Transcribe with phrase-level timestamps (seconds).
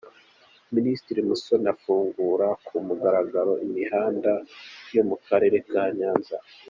[0.75, 4.31] Minisitiri Musoni afungura ku mugaragaro imihanda
[4.95, 6.35] yo mu karere ka Nyanza.